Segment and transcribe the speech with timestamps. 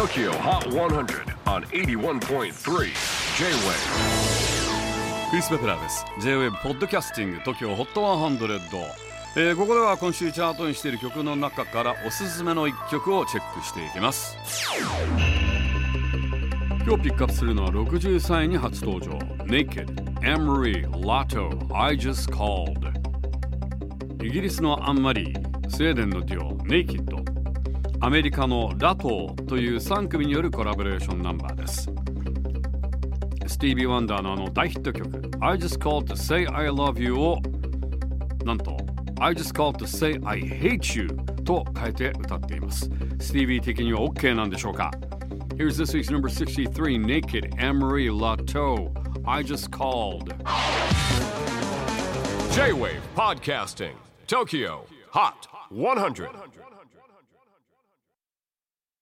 [0.00, 2.50] TOKYO HOT 100 on 81.3 J-WAVE
[5.28, 8.40] クリス・ベプラーです J-WAVE ポッドキャスティング TOKYO HOT 100、
[9.36, 14.38] えー、ここでは今週チャートにしている曲の中からおすすめの一曲をチェックしていきます。
[16.86, 19.18] 今日ピックアップするのは63位に初登場。
[19.44, 19.84] Naked,
[20.22, 22.90] Anne-Marie, Lotto, I Just Called
[24.24, 27.29] イギリスのアンマリースウェーデンのデュオ Naked
[28.02, 31.82] アメリカのラトーという3組によるコラボレーションナンバーです
[33.46, 37.38] スティービー・ワンダーのあの大ヒット曲 I just called to say I love you を
[38.46, 38.78] なんと
[39.20, 41.08] I just called to say I hate you
[41.44, 44.90] と変えて歌っていますスティービー的には OK なんでしょうか
[45.56, 48.90] Here's this week's number 63 Naked Anne-Marie Lato
[49.26, 50.32] I just called
[52.54, 53.92] J-WAVE PODCASTING
[54.26, 56.30] TOKYO HOT 100